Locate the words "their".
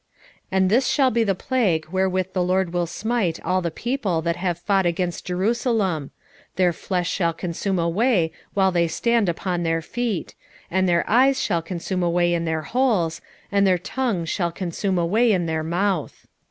6.55-6.73, 9.61-9.83, 10.89-11.07, 12.45-12.63, 13.67-13.77, 15.45-15.61